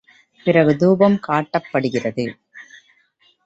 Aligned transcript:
பிறகு 0.45 0.75
தூபம் 0.75 1.19
காட்டப்படுகிறது. 1.27 2.25